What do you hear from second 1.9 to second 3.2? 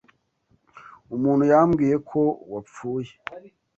ko wapfuye.